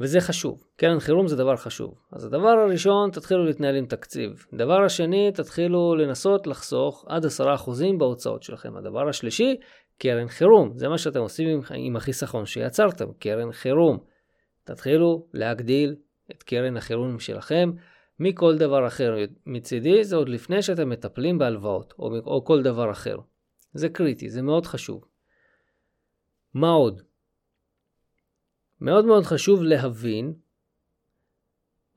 וזה 0.00 0.20
חשוב. 0.20 0.64
קרן 0.76 1.00
חירום 1.00 1.26
זה 1.26 1.36
דבר 1.36 1.56
חשוב. 1.56 1.94
אז 2.12 2.24
הדבר 2.24 2.48
הראשון, 2.48 3.10
תתחילו 3.10 3.44
להתנהל 3.44 3.76
עם 3.76 3.86
תקציב. 3.86 4.46
דבר 4.54 4.84
השני, 4.84 5.32
תתחילו 5.32 5.94
לנסות 5.94 6.46
לחסוך 6.46 7.04
עד 7.08 7.24
10% 7.24 7.28
בהוצאות 7.98 8.42
שלכם. 8.42 8.76
הדבר 8.76 9.08
השלישי, 9.08 9.56
קרן 9.98 10.28
חירום. 10.28 10.78
זה 10.78 10.88
מה 10.88 10.98
שאתם 10.98 11.20
עושים 11.20 11.48
עם, 11.48 11.60
עם 11.74 11.96
החיסכון 11.96 12.46
שיצרתם, 12.46 13.12
קרן 13.18 13.52
חירום. 13.52 13.98
תתחילו 14.64 15.26
להגדיל 15.34 15.94
את 16.30 16.42
קרן 16.42 16.76
החירום 16.76 17.18
שלכם 17.18 17.70
מכל 18.20 18.58
דבר 18.58 18.86
אחר. 18.86 19.14
מצידי 19.46 20.04
זה 20.04 20.16
עוד 20.16 20.28
לפני 20.28 20.62
שאתם 20.62 20.90
מטפלים 20.90 21.38
בהלוואות 21.38 21.94
או, 21.98 22.16
או 22.18 22.44
כל 22.44 22.62
דבר 22.62 22.90
אחר. 22.90 23.16
זה 23.74 23.88
קריטי, 23.88 24.30
זה 24.30 24.42
מאוד 24.42 24.66
חשוב. 24.66 25.04
מה 26.54 26.70
עוד? 26.70 27.02
מאוד 28.80 29.04
מאוד 29.04 29.24
חשוב 29.24 29.62
להבין 29.62 30.34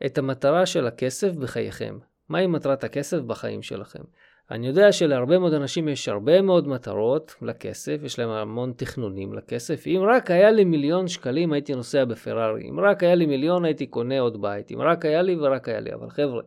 את 0.06 0.18
המטרה 0.18 0.66
של 0.66 0.88
הכסף 0.88 1.36
בחייכם. 1.36 2.00
מהי 2.30 2.48
מטרת 2.48 2.84
הכסף 2.84 3.18
בחיים 3.18 3.62
שלכם? 3.62 4.04
אני 4.52 4.68
יודע 4.68 4.92
שלהרבה 4.92 5.40
מאוד 5.40 5.54
אנשים 5.54 5.88
יש 5.88 6.10
הרבה 6.10 6.42
מאוד 6.42 6.68
מטרות 6.68 7.36
לכסף, 7.42 8.02
יש 8.04 8.20
להם 8.20 8.30
המון 8.30 8.74
תכנונים 8.78 9.34
לכסף. 9.34 9.88
אם 9.88 10.02
רק 10.16 10.32
היה 10.32 10.52
לי 10.52 10.64
מיליון 10.64 11.08
שקלים 11.08 11.54
הייתי 11.54 11.76
נוסע 11.76 12.06
בפרארי, 12.06 12.70
אם 12.70 12.80
רק 12.80 13.04
היה 13.04 13.16
לי 13.16 13.26
מיליון 13.26 13.66
הייתי 13.66 13.88
קונה 13.88 14.20
עוד 14.20 14.42
בית, 14.42 14.72
אם 14.72 14.82
רק 14.82 15.06
היה 15.06 15.22
לי 15.22 15.36
ורק 15.36 15.70
היה 15.70 15.80
לי. 15.80 15.94
אבל 15.94 16.10
חבר'ה, 16.10 16.42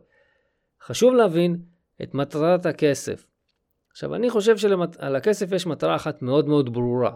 חשוב 0.81 1.13
להבין 1.13 1.57
את 2.03 2.13
מטרת 2.13 2.65
הכסף. 2.65 3.25
עכשיו, 3.91 4.15
אני 4.15 4.29
חושב 4.29 4.57
שעל 4.57 5.15
הכסף 5.15 5.51
יש 5.51 5.67
מטרה 5.67 5.95
אחת 5.95 6.21
מאוד 6.21 6.47
מאוד 6.47 6.73
ברורה, 6.73 7.15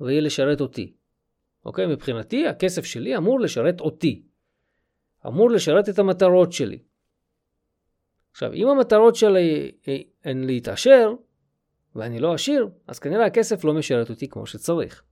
והיא 0.00 0.20
לשרת 0.20 0.60
אותי. 0.60 0.92
אוקיי? 1.64 1.86
מבחינתי, 1.86 2.46
הכסף 2.46 2.84
שלי 2.84 3.16
אמור 3.16 3.40
לשרת 3.40 3.80
אותי. 3.80 4.22
אמור 5.26 5.50
לשרת 5.50 5.88
את 5.88 5.98
המטרות 5.98 6.52
שלי. 6.52 6.78
עכשיו, 8.30 8.52
אם 8.52 8.68
המטרות 8.68 9.14
שלי 9.14 9.72
הן 10.24 10.44
להתעשר, 10.44 11.12
ואני 11.96 12.18
לא 12.20 12.34
עשיר, 12.34 12.68
אז 12.86 12.98
כנראה 12.98 13.26
הכסף 13.26 13.64
לא 13.64 13.74
משרת 13.74 14.10
אותי 14.10 14.28
כמו 14.28 14.46
שצריך. 14.46 15.02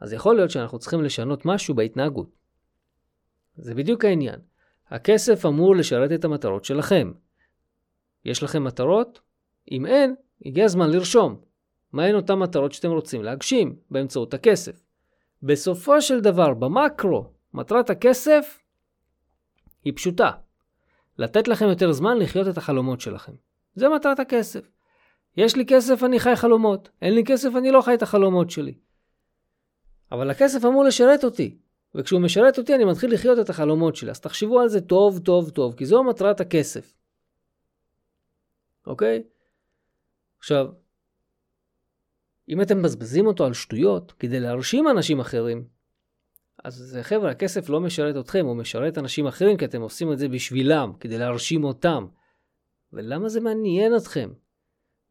אז 0.00 0.12
יכול 0.12 0.36
להיות 0.36 0.50
שאנחנו 0.50 0.78
צריכים 0.78 1.02
לשנות 1.02 1.46
משהו 1.46 1.74
בהתנהגות. 1.74 2.36
זה 3.56 3.74
בדיוק 3.74 4.04
העניין. 4.04 4.40
הכסף 4.88 5.46
אמור 5.46 5.76
לשרת 5.76 6.12
את 6.12 6.24
המטרות 6.24 6.64
שלכם. 6.64 7.12
יש 8.24 8.42
לכם 8.42 8.64
מטרות? 8.64 9.20
אם 9.70 9.86
אין, 9.86 10.14
הגיע 10.46 10.64
הזמן 10.64 10.90
לרשום. 10.90 11.40
מהן 11.92 12.14
אותן 12.14 12.34
מטרות 12.34 12.72
שאתם 12.72 12.90
רוצים 12.90 13.22
להגשים 13.22 13.76
באמצעות 13.90 14.34
הכסף. 14.34 14.82
בסופו 15.42 16.02
של 16.02 16.20
דבר, 16.20 16.54
במקרו, 16.54 17.24
מטרת 17.54 17.90
הכסף 17.90 18.58
היא 19.84 19.92
פשוטה. 19.96 20.30
לתת 21.18 21.48
לכם 21.48 21.68
יותר 21.68 21.92
זמן 21.92 22.18
לחיות 22.18 22.48
את 22.48 22.58
החלומות 22.58 23.00
שלכם. 23.00 23.32
זה 23.74 23.88
מטרת 23.88 24.20
הכסף. 24.20 24.70
יש 25.36 25.56
לי 25.56 25.66
כסף, 25.66 26.04
אני 26.04 26.20
חי 26.20 26.36
חלומות. 26.36 26.88
אין 27.02 27.14
לי 27.14 27.24
כסף, 27.24 27.48
אני 27.58 27.70
לא 27.70 27.82
חי 27.82 27.94
את 27.94 28.02
החלומות 28.02 28.50
שלי. 28.50 28.74
אבל 30.12 30.30
הכסף 30.30 30.64
אמור 30.64 30.84
לשרת 30.84 31.24
אותי. 31.24 31.58
וכשהוא 31.94 32.20
משרת 32.20 32.58
אותי, 32.58 32.74
אני 32.74 32.84
מתחיל 32.84 33.14
לחיות 33.14 33.38
את 33.38 33.50
החלומות 33.50 33.96
שלי. 33.96 34.10
אז 34.10 34.20
תחשבו 34.20 34.60
על 34.60 34.68
זה 34.68 34.80
טוב, 34.80 35.18
טוב, 35.18 35.50
טוב, 35.50 35.74
כי 35.74 35.86
זו 35.86 36.04
מטרת 36.04 36.40
הכסף. 36.40 36.94
אוקיי? 38.86 39.22
עכשיו, 40.38 40.66
אם 42.48 42.62
אתם 42.62 42.78
מבזבזים 42.78 43.26
אותו 43.26 43.44
על 43.44 43.52
שטויות 43.52 44.12
כדי 44.12 44.40
להרשים 44.40 44.88
אנשים 44.88 45.20
אחרים, 45.20 45.64
אז 46.64 46.98
חבר'ה, 47.02 47.30
הכסף 47.30 47.68
לא 47.68 47.80
משרת 47.80 48.16
אתכם, 48.16 48.46
הוא 48.46 48.56
משרת 48.56 48.98
אנשים 48.98 49.26
אחרים, 49.26 49.56
כי 49.56 49.64
אתם 49.64 49.80
עושים 49.80 50.12
את 50.12 50.18
זה 50.18 50.28
בשבילם, 50.28 50.92
כדי 51.00 51.18
להרשים 51.18 51.64
אותם. 51.64 52.06
ולמה 52.92 53.28
זה 53.28 53.40
מעניין 53.40 53.96
אתכם? 53.96 54.30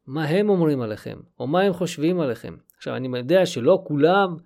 מה 0.08 0.26
הם 0.26 0.50
אומרים 0.50 0.82
עליכם, 0.82 1.20
או 1.40 1.48
מה 1.48 1.62
הם 1.62 1.74
חושבים 1.74 2.20
עליכם. 2.20 2.56
עכשיו, 2.78 2.96
אני 2.96 3.18
יודע 3.18 3.46
שלא 3.46 3.84
כולם 3.88 4.38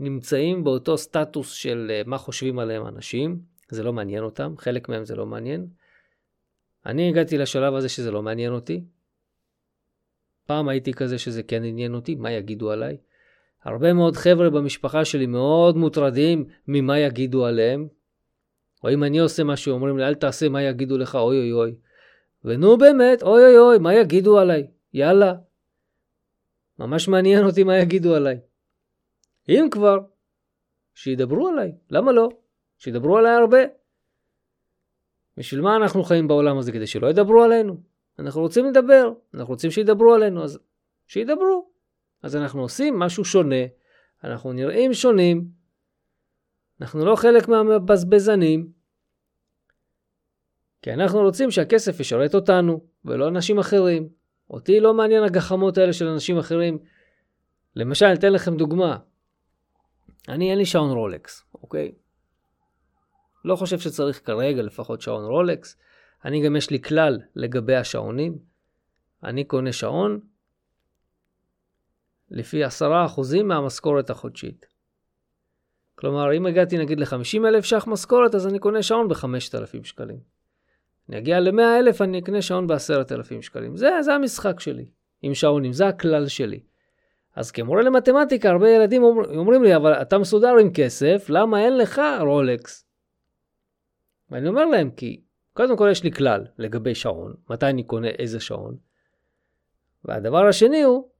נמצאים 0.00 0.64
באותו 0.64 0.98
סטטוס 0.98 1.52
של 1.52 1.90
אה, 1.90 2.02
מה 2.06 2.18
חושבים 2.18 2.58
עליהם 2.58 2.86
אנשים, 2.86 3.40
זה 3.68 3.82
לא 3.82 3.92
מעניין 3.92 4.22
אותם, 4.22 4.54
חלק 4.58 4.88
מהם 4.88 5.04
זה 5.04 5.16
לא 5.16 5.26
מעניין. 5.26 5.66
אני 6.86 7.08
הגעתי 7.08 7.38
לשלב 7.38 7.74
הזה 7.74 7.88
שזה 7.88 8.10
לא 8.10 8.22
מעניין 8.22 8.52
אותי. 8.52 8.84
פעם 10.46 10.68
הייתי 10.68 10.92
כזה 10.92 11.18
שזה 11.18 11.42
כן 11.42 11.64
עניין 11.64 11.94
אותי, 11.94 12.14
מה 12.14 12.30
יגידו 12.30 12.70
עליי. 12.70 12.96
הרבה 13.64 13.92
מאוד 13.92 14.16
חבר'ה 14.16 14.50
במשפחה 14.50 15.04
שלי 15.04 15.26
מאוד 15.26 15.76
מוטרדים 15.76 16.44
ממה 16.68 16.98
יגידו 16.98 17.46
עליהם. 17.46 17.88
או 18.84 18.90
אם 18.90 19.04
אני 19.04 19.18
עושה 19.18 19.44
משהו, 19.44 19.72
אומרים 19.72 19.98
לי, 19.98 20.04
אל 20.04 20.14
תעשה 20.14 20.48
מה 20.48 20.62
יגידו 20.62 20.98
לך, 20.98 21.14
אוי 21.14 21.38
אוי 21.38 21.52
אוי. 21.52 21.74
ונו 22.44 22.78
באמת, 22.78 23.22
אוי 23.22 23.44
אוי 23.44 23.58
אוי, 23.58 23.78
מה 23.78 23.94
יגידו 23.94 24.38
עליי? 24.38 24.66
יאללה. 24.94 25.34
ממש 26.78 27.08
מעניין 27.08 27.44
אותי 27.44 27.64
מה 27.64 27.78
יגידו 27.78 28.14
עליי. 28.14 28.40
אם 29.48 29.68
כבר, 29.70 29.98
שידברו 30.94 31.48
עליי, 31.48 31.72
למה 31.90 32.12
לא? 32.12 32.28
שידברו 32.78 33.18
עליי 33.18 33.32
הרבה. 33.32 33.58
בשביל 35.36 35.60
מה 35.60 35.76
אנחנו 35.76 36.04
חיים 36.04 36.28
בעולם 36.28 36.58
הזה? 36.58 36.72
כדי 36.72 36.86
שלא 36.86 37.06
ידברו 37.06 37.42
עלינו. 37.42 37.76
אנחנו 38.18 38.40
רוצים 38.40 38.66
לדבר, 38.66 39.12
אנחנו 39.34 39.52
רוצים 39.54 39.70
שידברו 39.70 40.14
עלינו, 40.14 40.44
אז 40.44 40.58
שידברו. 41.06 41.71
אז 42.22 42.36
אנחנו 42.36 42.62
עושים 42.62 42.98
משהו 42.98 43.24
שונה, 43.24 43.64
אנחנו 44.24 44.52
נראים 44.52 44.94
שונים, 44.94 45.44
אנחנו 46.80 47.04
לא 47.04 47.16
חלק 47.16 47.48
מהבזבזנים, 47.48 48.72
כי 50.82 50.92
אנחנו 50.92 51.20
רוצים 51.20 51.50
שהכסף 51.50 52.00
ישרת 52.00 52.34
אותנו, 52.34 52.84
ולא 53.04 53.28
אנשים 53.28 53.58
אחרים. 53.58 54.08
אותי 54.50 54.80
לא 54.80 54.94
מעניין 54.94 55.22
הגחמות 55.22 55.78
האלה 55.78 55.92
של 55.92 56.06
אנשים 56.06 56.38
אחרים. 56.38 56.78
למשל, 57.76 58.06
אתן 58.14 58.32
לכם 58.32 58.56
דוגמה. 58.56 58.98
אני, 60.28 60.50
אין 60.50 60.58
לי 60.58 60.66
שעון 60.66 60.90
רולקס, 60.90 61.44
אוקיי? 61.54 61.92
לא 63.44 63.56
חושב 63.56 63.78
שצריך 63.78 64.26
כרגע 64.26 64.62
לפחות 64.62 65.00
שעון 65.00 65.24
רולקס. 65.24 65.76
אני 66.24 66.44
גם 66.44 66.56
יש 66.56 66.70
לי 66.70 66.82
כלל 66.82 67.20
לגבי 67.36 67.76
השעונים. 67.76 68.38
אני 69.24 69.44
קונה 69.44 69.72
שעון 69.72 70.20
לפי 72.32 72.64
10% 72.64 72.68
מהמשכורת 73.44 74.10
החודשית. 74.10 74.66
כלומר, 75.94 76.36
אם 76.36 76.46
הגעתי 76.46 76.78
נגיד 76.78 77.00
ל-50 77.00 77.46
אלף 77.46 77.64
ש"ח 77.64 77.86
משכורת, 77.86 78.34
אז 78.34 78.46
אני 78.46 78.58
קונה 78.58 78.82
שעון 78.82 79.08
ב-5,000 79.08 79.84
שקלים. 79.84 80.18
אני 81.08 81.18
אגיע 81.18 81.40
ל-100 81.40 81.78
אלף, 81.78 82.02
אני 82.02 82.18
אקנה 82.18 82.42
שעון 82.42 82.66
ב-10,000 82.66 83.42
שקלים. 83.42 83.76
זה, 83.76 83.90
זה 84.00 84.14
המשחק 84.14 84.60
שלי, 84.60 84.86
עם 85.22 85.34
שעונים, 85.34 85.72
זה 85.72 85.86
הכלל 85.86 86.28
שלי. 86.28 86.60
אז 87.36 87.50
כמורה 87.50 87.82
למתמטיקה, 87.82 88.50
הרבה 88.50 88.70
ילדים 88.70 89.02
אומר, 89.02 89.38
אומרים 89.38 89.62
לי, 89.62 89.76
אבל 89.76 89.92
אתה 89.92 90.18
מסודר 90.18 90.54
עם 90.60 90.72
כסף, 90.74 91.26
למה 91.28 91.64
אין 91.64 91.78
לך 91.78 92.00
רולקס? 92.20 92.86
ואני 94.30 94.48
אומר 94.48 94.64
להם, 94.64 94.90
כי 94.90 95.20
קודם 95.52 95.76
כל 95.76 95.88
יש 95.90 96.04
לי 96.04 96.12
כלל 96.12 96.46
לגבי 96.58 96.94
שעון, 96.94 97.34
מתי 97.50 97.66
אני 97.66 97.82
קונה 97.82 98.08
איזה 98.08 98.40
שעון. 98.40 98.76
והדבר 100.04 100.46
השני 100.46 100.82
הוא, 100.82 101.11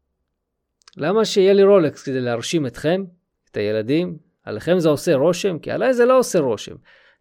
למה 0.96 1.24
שיהיה 1.24 1.52
לי 1.52 1.62
רולקס 1.62 2.02
כדי 2.02 2.20
להרשים 2.20 2.66
אתכם, 2.66 3.04
את 3.50 3.56
הילדים? 3.56 4.18
עליכם 4.44 4.78
זה 4.78 4.88
עושה 4.88 5.14
רושם? 5.14 5.58
כי 5.58 5.70
עליי 5.70 5.94
זה 5.94 6.04
לא 6.04 6.18
עושה 6.18 6.38
רושם. 6.38 6.74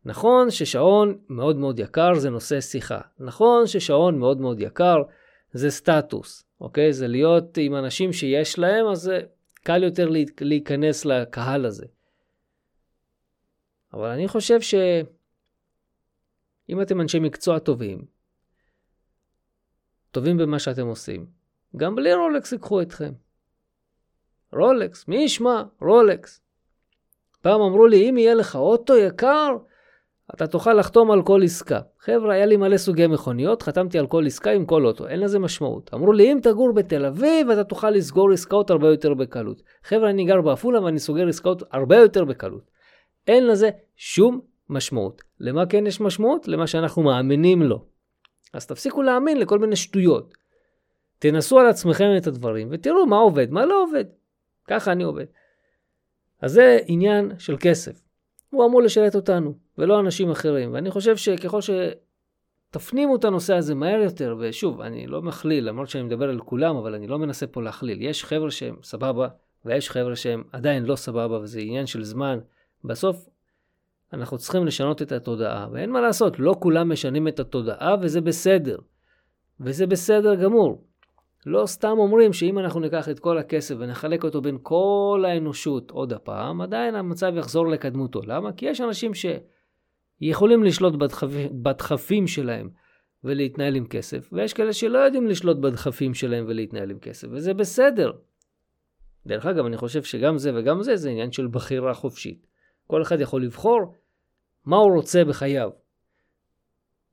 נכון 0.06 0.52
ששעון 0.52 1.18
מאוד 1.30 1.58
מאוד 1.58 1.80
יקר 1.80 2.14
זה 2.14 2.30
נושא 2.30 2.62
שיחה. 2.62 3.02
נכון 3.20 3.68
ששעון 3.68 4.20
מאוד 4.20 4.42
מאוד 4.42 4.60
יקר 4.60 4.98
זה 5.54 5.72
סטטוס, 5.72 6.44
אוקיי? 6.62 6.94
זה 6.94 7.08
להיות 7.08 7.58
עם 7.58 7.76
אנשים 7.76 8.14
שיש 8.14 8.60
להם, 8.60 8.88
אז 8.88 9.02
זה 9.02 9.22
קל 9.64 9.84
יותר 9.84 10.10
להיכנס 10.42 11.06
לקהל 11.06 11.66
הזה. 11.66 11.86
אבל 13.94 14.08
אני 14.08 14.28
חושב 14.28 14.62
שאם 14.62 15.06
אתם 16.82 17.02
אנשי 17.02 17.20
מקצוע 17.20 17.60
טובים, 17.60 18.06
טובים 20.12 20.38
במה 20.38 20.60
שאתם 20.60 20.88
עושים, 20.88 21.26
גם 21.78 21.96
בלי 21.96 22.14
רולקס 22.14 22.52
ייקחו 22.52 22.82
אתכם. 22.82 23.12
רולקס, 24.54 25.08
מי 25.08 25.16
ישמע? 25.16 25.64
רולקס. 25.82 26.42
פעם 27.42 27.62
אמרו 27.62 27.88
לי, 27.88 28.10
אם 28.10 28.18
יהיה 28.18 28.34
לך 28.34 28.56
אוטו 28.56 28.98
יקר, 28.98 29.58
אתה 30.34 30.48
תוכל 30.48 30.74
לחתום 30.74 31.12
על 31.12 31.24
כל 31.24 31.42
עסקה. 31.44 31.80
חבר'ה, 32.00 32.34
היה 32.34 32.46
לי 32.46 32.58
מלא 32.58 32.78
סוגי 32.78 33.08
מכוניות, 33.08 33.62
חתמתי 33.62 34.00
על 34.00 34.08
כל 34.08 34.26
עסקה 34.26 34.52
עם 34.52 34.66
כל 34.66 34.86
אוטו, 34.86 35.08
אין 35.08 35.20
לזה 35.20 35.40
משמעות. 35.40 35.94
אמרו 35.94 36.14
לי, 36.14 36.32
אם 36.34 36.40
תגור 36.44 36.74
בתל 36.74 37.06
אביב, 37.06 37.50
אתה 37.50 37.64
תוכל 37.64 37.90
לסגור 37.90 38.32
עסקאות 38.32 38.70
הרבה 38.70 38.88
יותר 38.88 39.14
בקלות. 39.14 39.62
חבר'ה, 39.84 40.10
אני 40.10 40.26
גר 40.26 40.42
בעפולה 40.42 40.84
ואני 40.84 41.00
סוגר 41.00 41.28
עסקאות 41.28 41.64
הרבה 41.72 41.98
יותר 41.98 42.26
בקלות. 42.26 42.72
אין 43.28 43.48
לזה 43.48 43.70
שום 43.96 44.42
משמעות. 44.70 45.22
למה 45.40 45.66
כן 45.66 45.88
יש 45.88 46.02
משמעות? 46.02 46.48
למה 46.48 46.68
שאנחנו 46.68 47.04
מאמינים 47.04 47.62
לו. 47.62 47.86
אז 48.54 48.68
תפסיקו 48.68 49.02
להאמין 49.02 49.40
לכל 49.40 49.60
מיני 49.60 49.76
שטויות. 49.76 50.34
תנסו 51.20 51.60
על 51.60 51.68
עצמכם 51.68 52.06
את 52.18 52.28
הדברים 52.28 52.68
ותראו 52.72 53.06
מה 53.06 53.18
עובד, 53.18 53.52
מה 53.52 53.66
לא 53.66 53.84
עובד. 53.84 54.06
ככה 54.72 54.92
אני 54.92 55.04
עובד. 55.04 55.26
אז 56.42 56.52
זה 56.52 56.80
עניין 56.86 57.32
של 57.38 57.56
כסף. 57.60 58.02
הוא 58.50 58.66
אמור 58.66 58.82
לשרת 58.82 59.16
אותנו, 59.16 59.54
ולא 59.78 60.00
אנשים 60.00 60.32
אחרים. 60.32 60.74
ואני 60.74 60.92
חושב 60.92 61.18
שככל 61.18 61.60
שתפנימו 61.62 63.16
את 63.16 63.26
הנושא 63.26 63.56
הזה 63.56 63.76
מהר 63.76 64.02
יותר, 64.02 64.36
ושוב, 64.40 64.82
אני 64.82 65.08
לא 65.08 65.22
מכליל, 65.22 65.68
למרות 65.68 65.90
שאני 65.90 66.04
מדבר 66.04 66.30
על 66.30 66.40
כולם, 66.40 66.76
אבל 66.76 66.96
אני 66.96 67.08
לא 67.08 67.20
מנסה 67.20 67.48
פה 67.48 67.62
להכליל. 67.62 68.02
יש 68.02 68.26
חבר'ה 68.26 68.52
שהם 68.52 68.76
סבבה, 68.84 69.28
ויש 69.66 69.90
חבר'ה 69.90 70.16
שהם 70.16 70.44
עדיין 70.52 70.86
לא 70.86 70.96
סבבה, 70.96 71.40
וזה 71.40 71.60
עניין 71.60 71.86
של 71.86 72.04
זמן. 72.04 72.40
בסוף, 72.84 73.30
אנחנו 74.14 74.38
צריכים 74.38 74.66
לשנות 74.66 75.02
את 75.02 75.12
התודעה, 75.12 75.68
ואין 75.72 75.92
מה 75.92 76.02
לעשות, 76.02 76.40
לא 76.40 76.56
כולם 76.60 76.92
משנים 76.92 77.28
את 77.28 77.40
התודעה, 77.40 77.96
וזה 78.02 78.22
בסדר. 78.22 78.78
וזה 79.60 79.88
בסדר 79.88 80.36
גמור. 80.36 80.84
לא 81.46 81.66
סתם 81.66 81.96
אומרים 81.98 82.34
שאם 82.34 82.60
אנחנו 82.60 82.80
ניקח 82.80 83.10
את 83.10 83.20
כל 83.20 83.38
הכסף 83.38 83.76
ונחלק 83.80 84.24
אותו 84.24 84.42
בין 84.42 84.58
כל 84.62 85.24
האנושות 85.28 85.92
עוד 85.92 86.14
הפעם, 86.14 86.62
עדיין 86.62 86.96
המצב 86.96 87.34
יחזור 87.38 87.68
לקדמותו. 87.68 88.22
למה? 88.28 88.54
כי 88.54 88.66
יש 88.66 88.82
אנשים 88.82 89.12
שיכולים 89.14 90.64
לשלוט 90.64 90.96
בדחפ... 90.96 91.28
בדחפים 91.52 92.28
שלהם 92.28 92.70
ולהתנהל 93.24 93.76
עם 93.76 93.88
כסף, 93.88 94.30
ויש 94.32 94.54
כאלה 94.54 94.74
שלא 94.74 94.98
יודעים 94.98 95.28
לשלוט 95.28 95.58
בדחפים 95.58 96.14
שלהם 96.14 96.46
ולהתנהל 96.48 96.92
עם 96.92 97.00
כסף, 97.00 97.28
וזה 97.32 97.54
בסדר. 97.54 98.12
דרך 99.26 99.46
אגב, 99.46 99.66
אני 99.66 99.78
חושב 99.78 100.04
שגם 100.04 100.38
זה 100.38 100.52
וגם 100.56 100.84
זה 100.84 100.96
זה 100.96 101.10
עניין 101.10 101.32
של 101.32 101.48
בחירה 101.48 101.94
חופשית. 101.94 102.48
כל 102.88 103.02
אחד 103.02 103.20
יכול 103.20 103.44
לבחור 103.44 103.96
מה 104.66 104.78
הוא 104.78 104.96
רוצה 104.96 105.26
בחייו. 105.26 105.70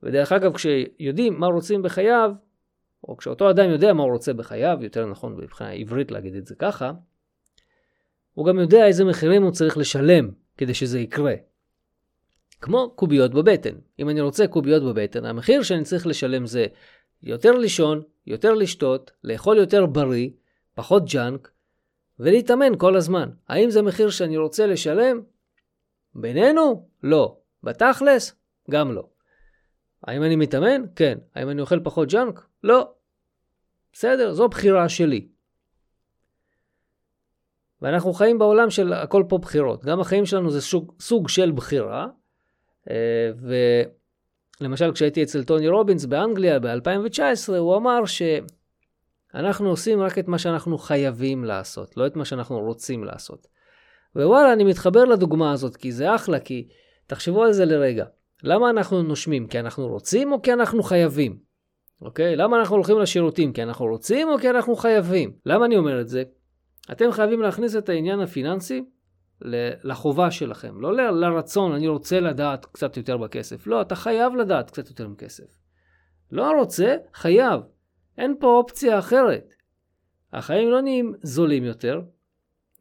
ודרך 0.03 0.33
אגב, 0.33 0.55
כשיודעים 0.55 1.41
מה 1.41 1.47
רוצים 1.47 1.83
בחייו, 1.83 2.33
או 3.05 3.17
כשאותו 3.17 3.51
אדם 3.51 3.71
יודע 3.71 3.93
מה 3.93 4.03
הוא 4.03 4.13
רוצה 4.13 4.33
בחייו, 4.33 4.79
יותר 4.81 5.07
נכון 5.07 5.37
מבחינה 5.37 5.71
עברית 5.71 6.11
להגיד 6.11 6.35
את 6.35 6.47
זה 6.47 6.55
ככה, 6.55 6.93
הוא 8.35 8.47
גם 8.47 8.59
יודע 8.59 8.87
איזה 8.87 9.05
מחירים 9.05 9.43
הוא 9.43 9.53
צריך 9.53 9.79
לשלם 9.79 10.31
כדי 10.57 10.75
שזה 10.75 11.01
יקרה. 11.01 11.35
כמו 12.61 12.93
קוביות 12.97 13.35
בבטן. 13.35 13.75
אם 13.99 14.09
אני 14.09 14.21
רוצה 14.21 14.47
קוביות 14.47 14.83
בבטן, 14.83 15.25
המחיר 15.25 15.63
שאני 15.63 15.85
צריך 15.85 16.07
לשלם 16.07 16.47
זה 16.47 16.67
יותר 17.23 17.53
לישון, 17.53 18.03
יותר 18.27 18.55
לשתות, 18.55 19.11
לאכול 19.25 19.57
יותר 19.57 19.87
בריא, 19.87 20.31
פחות 20.75 21.03
ג'אנק, 21.13 21.51
ולהתאמן 22.19 22.79
כל 22.79 22.97
הזמן. 22.97 23.31
האם 23.49 23.71
זה 23.71 23.83
מחיר 23.83 24.11
שאני 24.11 24.37
רוצה 24.37 24.67
לשלם? 24.67 25.21
בינינו? 26.15 26.89
לא. 27.03 27.37
בתכלס? 27.63 28.35
גם 28.71 28.93
לא. 28.93 29.09
האם 30.05 30.23
אני 30.23 30.37
מתאמן? 30.37 30.83
כן. 30.97 31.19
האם 31.35 31.51
אני 31.51 31.61
אוכל 31.61 31.81
פחות 31.81 32.09
ג'אנק? 32.09 32.47
לא. 32.65 32.93
בסדר, 33.93 34.33
זו 34.33 34.49
בחירה 34.49 34.89
שלי. 34.89 35.29
ואנחנו 37.83 38.13
חיים 38.13 38.39
בעולם 38.39 38.71
של 38.71 38.93
הכל 38.93 39.25
פה 39.29 39.39
בחירות. 39.39 39.85
גם 39.85 40.01
החיים 40.01 40.27
שלנו 40.27 40.51
זה 40.51 40.61
סוג, 40.61 40.93
סוג 41.01 41.29
של 41.29 41.51
בחירה. 41.51 42.09
אה, 42.91 43.31
ולמשל, 44.61 44.93
כשהייתי 44.93 45.23
אצל 45.23 45.45
טוני 45.45 45.69
רובינס 45.69 46.05
באנגליה 46.05 46.59
ב-2019, 46.59 47.53
הוא 47.59 47.77
אמר 47.77 48.01
שאנחנו 48.07 49.69
עושים 49.69 50.01
רק 50.01 50.19
את 50.19 50.29
מה 50.29 50.39
שאנחנו 50.39 50.79
חייבים 50.79 51.45
לעשות, 51.45 51.97
לא 51.97 52.07
את 52.07 52.17
מה 52.17 52.25
שאנחנו 52.25 52.61
רוצים 52.61 53.05
לעשות. 53.05 53.47
ווואלה, 54.17 54.53
אני 54.53 54.65
מתחבר 54.65 55.05
לדוגמה 55.05 55.53
הזאת, 55.53 55.77
כי 55.77 55.93
זה 55.93 56.15
אחלה, 56.15 56.41
כי 56.41 56.69
תחשבו 57.07 57.45
על 57.45 57.53
זה 57.53 57.65
לרגע. 57.65 58.05
למה 58.43 58.71
אנחנו 58.71 59.03
נושמים? 59.03 59.47
כי 59.47 59.61
אנחנו 59.61 59.89
רוצים 59.89 60.33
או 60.33 60.43
כי 60.43 60.53
אנחנו 60.53 60.83
חייבים? 60.83 61.39
אוקיי? 62.03 62.37
למה 62.37 62.59
אנחנו 62.59 62.77
הולכים 62.77 62.99
לשירותים? 62.99 63.53
כי 63.53 63.63
אנחנו 63.63 63.87
רוצים 63.87 64.29
או 64.29 64.39
כי 64.39 64.51
אנחנו 64.51 64.77
חייבים? 64.77 65.33
למה 65.47 65.67
אני 65.67 65.77
אומר 65.77 66.01
את 66.01 66.09
זה? 66.09 66.23
אתם 66.93 67.13
חייבים 67.13 67.41
להכניס 67.43 67.77
את 67.77 67.89
העניין 67.89 68.21
הפיננסי 68.21 68.85
לחובה 69.85 70.31
שלכם, 70.31 70.81
לא 70.81 70.93
ל- 70.97 71.11
לרצון, 71.11 71.73
אני 71.73 71.89
רוצה 71.89 72.21
לדעת 72.21 72.65
קצת 72.65 72.97
יותר 72.97 73.17
בכסף. 73.17 73.67
לא, 73.67 73.81
אתה 73.81 73.95
חייב 73.95 74.35
לדעת 74.35 74.71
קצת 74.71 74.89
יותר 74.89 75.09
בכסף. 75.09 75.59
לא 76.33 76.51
רוצה, 76.51 76.97
חייב. 77.15 77.61
אין 78.19 78.35
פה 78.41 78.47
אופציה 78.47 78.99
אחרת. 78.99 79.49
החיים 80.33 80.71
לא 80.71 80.81
נהיים 80.81 81.15
זולים 81.23 81.65
יותר. 81.65 82.01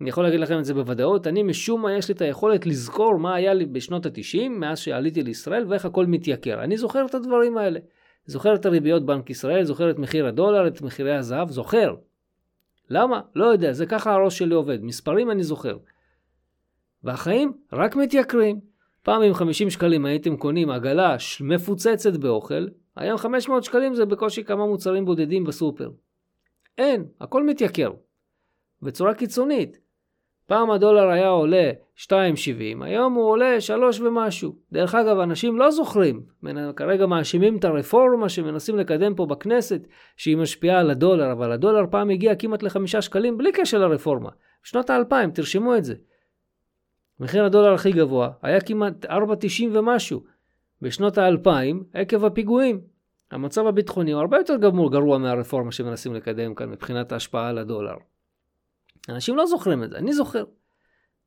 אני 0.01 0.09
יכול 0.09 0.23
להגיד 0.23 0.39
לכם 0.39 0.59
את 0.59 0.65
זה 0.65 0.73
בוודאות, 0.73 1.27
אני 1.27 1.43
משום 1.43 1.81
מה 1.81 1.93
יש 1.93 2.07
לי 2.07 2.13
את 2.13 2.21
היכולת 2.21 2.65
לזכור 2.65 3.17
מה 3.17 3.35
היה 3.35 3.53
לי 3.53 3.65
בשנות 3.65 4.05
ה-90, 4.05 4.49
מאז 4.49 4.79
שעליתי 4.79 5.23
לישראל, 5.23 5.65
ואיך 5.67 5.85
הכל 5.85 6.05
מתייקר. 6.05 6.63
אני 6.63 6.77
זוכר 6.77 7.05
את 7.05 7.15
הדברים 7.15 7.57
האלה. 7.57 7.79
זוכר 8.25 8.55
את 8.55 8.65
הריביות 8.65 9.05
בנק 9.05 9.29
ישראל, 9.29 9.63
זוכר 9.63 9.89
את 9.89 9.99
מחיר 9.99 10.27
הדולר, 10.27 10.67
את 10.67 10.81
מחירי 10.81 11.15
הזהב, 11.15 11.49
זוכר. 11.49 11.95
למה? 12.89 13.21
לא 13.35 13.45
יודע, 13.45 13.73
זה 13.73 13.85
ככה 13.85 14.13
הראש 14.13 14.37
שלי 14.37 14.55
עובד. 14.55 14.83
מספרים 14.83 15.31
אני 15.31 15.43
זוכר. 15.43 15.77
והחיים 17.03 17.53
רק 17.73 17.95
מתייקרים. 17.95 18.59
פעם 19.03 19.21
עם 19.21 19.33
50 19.33 19.69
שקלים 19.69 20.05
הייתם 20.05 20.37
קונים 20.37 20.69
עגלה 20.69 21.15
מפוצצת 21.41 22.17
באוכל, 22.17 22.67
היום 22.95 23.17
500 23.17 23.63
שקלים 23.63 23.95
זה 23.95 24.05
בקושי 24.05 24.43
כמה 24.43 24.65
מוצרים 24.65 25.05
בודדים 25.05 25.43
בסופר. 25.43 25.89
אין, 26.77 27.05
הכל 27.21 27.45
מתייקר. 27.45 27.91
בצורה 28.81 29.13
קיצונית. 29.13 29.86
פעם 30.47 30.71
הדולר 30.71 31.09
היה 31.09 31.27
עולה 31.27 31.71
2.70, 31.97 32.09
היום 32.81 33.13
הוא 33.13 33.29
עולה 33.29 33.61
3 33.61 33.99
ומשהו. 33.99 34.55
דרך 34.71 34.95
אגב, 34.95 35.19
אנשים 35.19 35.57
לא 35.57 35.71
זוכרים, 35.71 36.23
כרגע 36.75 37.05
מאשימים 37.05 37.57
את 37.57 37.65
הרפורמה 37.65 38.29
שמנסים 38.29 38.77
לקדם 38.77 39.15
פה 39.15 39.25
בכנסת, 39.25 39.87
שהיא 40.17 40.37
משפיעה 40.37 40.79
על 40.79 40.89
הדולר, 40.89 41.31
אבל 41.31 41.51
הדולר 41.51 41.83
פעם 41.91 42.09
הגיע 42.09 42.35
כמעט 42.35 42.63
לחמישה 42.63 43.01
שקלים 43.01 43.37
בלי 43.37 43.51
קשר 43.51 43.77
לרפורמה. 43.77 44.29
בשנות 44.63 44.89
האלפיים, 44.89 45.31
תרשמו 45.31 45.75
את 45.75 45.83
זה. 45.83 45.95
מחיר 47.19 47.45
הדולר 47.45 47.73
הכי 47.73 47.91
גבוה 47.91 48.29
היה 48.41 48.61
כמעט 48.61 49.05
4.90 49.05 49.09
ומשהו 49.73 50.23
בשנות 50.81 51.17
האלפיים 51.17 51.83
עקב 51.93 52.25
הפיגועים. 52.25 52.81
המצב 53.31 53.67
הביטחוני 53.67 54.11
הוא 54.11 54.21
הרבה 54.21 54.37
יותר 54.37 54.57
גמור 54.57 54.91
גרוע 54.91 55.17
מהרפורמה 55.17 55.71
שמנסים 55.71 56.13
לקדם 56.13 56.55
כאן 56.55 56.69
מבחינת 56.69 57.11
ההשפעה 57.11 57.49
על 57.49 57.57
הדולר. 57.57 57.95
אנשים 59.09 59.35
לא 59.35 59.45
זוכרים 59.45 59.83
את 59.83 59.89
זה, 59.89 59.97
אני 59.97 60.13
זוכר. 60.13 60.43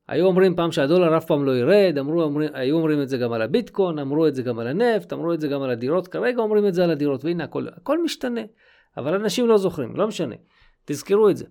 היו 0.09 0.27
אומרים 0.27 0.57
פעם 0.57 0.73
שהדולר 0.73 1.17
אף 1.17 1.25
פעם 1.25 1.45
לא 1.45 1.57
ירד, 1.57 1.99
אמרו, 1.99 2.25
אמרו, 2.25 2.41
היו 2.53 2.77
אומרים 2.77 3.03
את 3.03 3.09
זה 3.09 3.19
גם 3.19 3.33
על 3.33 3.43
הביטקוין, 3.43 3.99
אמרו 3.99 4.27
את 4.27 4.35
זה 4.35 4.43
גם 4.43 4.59
על 4.59 4.67
הנפט, 4.67 5.13
אמרו 5.13 5.33
את 5.33 5.41
זה 5.41 5.49
גם 5.49 5.63
על 5.63 5.71
הדירות, 5.71 6.09
כרגע 6.09 6.43
אומרים 6.43 6.67
את 6.67 6.75
זה 6.75 6.85
על 6.85 6.91
הדירות, 6.91 7.25
והנה 7.25 7.45
הכל, 7.45 7.67
הכל 7.69 8.03
משתנה. 8.03 8.41
אבל 8.97 9.15
אנשים 9.15 9.49
לא 9.49 9.59
זוכרים, 9.59 9.97
לא 9.97 10.07
משנה. 10.07 10.35
תזכרו 10.85 11.31
את 11.31 11.37
זה. 11.37 11.45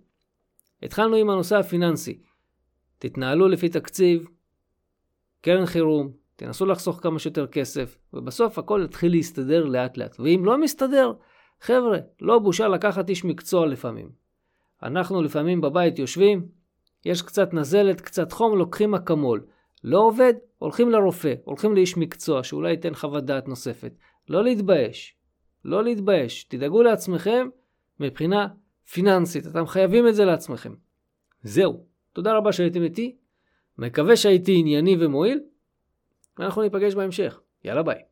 התחלנו 0.84 1.16
עם 1.16 1.30
הנושא 1.30 1.56
הפיננסי. 1.58 2.20
תתנהלו 3.00 3.48
לפי 3.48 3.70
תקציב, 3.70 4.28
קרן 5.42 5.66
חירום, 5.66 6.12
תנסו 6.36 6.66
לחסוך 6.66 7.00
כמה 7.04 7.20
שיותר 7.20 7.48
כסף, 7.48 7.98
ובסוף 8.14 8.60
הכל 8.60 8.82
יתחיל 8.86 9.12
להסתדר 9.12 9.66
לאט 9.66 9.98
לאט. 9.98 10.20
ואם 10.20 10.46
לא 10.46 10.58
מסתדר, 10.58 11.14
חבר'ה, 11.62 11.98
לא 12.22 12.40
בושה 12.40 12.68
לקחת 12.68 13.10
איש 13.10 13.26
מקצוע 13.26 13.66
לפעמים. 13.68 14.10
אנחנו 14.84 15.22
לפעמים 15.22 15.62
בבית 15.62 16.00
יושבים, 16.00 16.48
יש 17.06 17.22
קצת 17.22 17.54
נזלת, 17.54 18.02
קצת 18.02 18.32
חום, 18.32 18.58
לוקחים 18.58 18.96
אקמול. 18.96 19.46
לא 19.84 20.00
עובד, 20.00 20.34
הולכים 20.58 20.90
לרופא, 20.90 21.34
הולכים 21.44 21.76
לאיש 21.76 21.98
מקצוע 21.98 22.44
שאולי 22.44 22.72
ייתן 22.72 22.94
חוות 22.94 23.26
דעת 23.26 23.48
נוספת. 23.48 23.92
לא 24.30 24.44
להתבייש. 24.44 25.16
לא 25.66 25.84
להתבייש. 25.84 26.44
תדאגו 26.44 26.84
לעצמכם 26.84 27.48
מבחינה 28.00 28.48
פיננסית. 28.92 29.48
אתם 29.48 29.66
חייבים 29.66 30.08
את 30.08 30.16
זה 30.16 30.26
לעצמכם. 30.26 30.74
זהו. 31.44 31.86
תודה 32.14 32.34
רבה 32.34 32.52
שהייתם 32.52 32.84
איתי. 32.84 33.16
מקווה 33.78 34.16
שהייתי 34.16 34.56
ענייני 34.60 34.98
ומועיל. 35.00 35.40
ואנחנו 36.38 36.62
ניפגש 36.62 36.96
בהמשך. 36.96 37.40
יאללה 37.64 37.84
ביי. 37.84 38.09